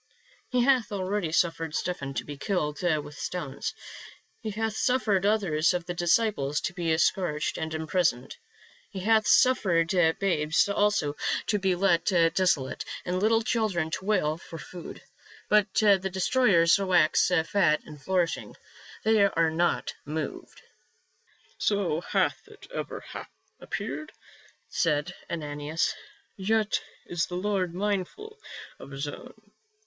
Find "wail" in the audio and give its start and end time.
14.05-14.39